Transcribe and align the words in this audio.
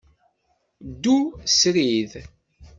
Ddu 0.91 1.17
srid. 1.57 2.11